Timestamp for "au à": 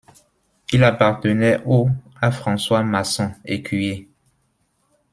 1.63-2.31